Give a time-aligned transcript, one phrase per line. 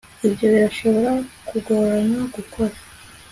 [0.27, 1.11] ibyo birashobora
[1.47, 2.75] kugorana gukora